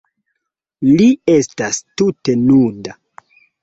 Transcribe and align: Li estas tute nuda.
Li 0.93 1.07
estas 1.35 1.81
tute 1.97 2.39
nuda. 2.51 3.01